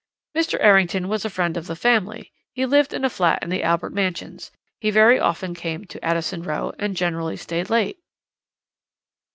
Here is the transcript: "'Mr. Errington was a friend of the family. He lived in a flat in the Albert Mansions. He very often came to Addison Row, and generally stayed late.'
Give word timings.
"'Mr. 0.35 0.57
Errington 0.59 1.07
was 1.09 1.25
a 1.25 1.29
friend 1.29 1.55
of 1.55 1.67
the 1.67 1.75
family. 1.75 2.31
He 2.55 2.65
lived 2.65 2.91
in 2.91 3.05
a 3.05 3.07
flat 3.11 3.43
in 3.43 3.51
the 3.51 3.61
Albert 3.61 3.93
Mansions. 3.93 4.49
He 4.79 4.89
very 4.89 5.19
often 5.19 5.53
came 5.53 5.85
to 5.85 6.03
Addison 6.03 6.41
Row, 6.41 6.73
and 6.79 6.97
generally 6.97 7.37
stayed 7.37 7.69
late.' 7.69 7.99